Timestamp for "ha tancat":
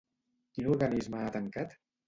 1.21-1.81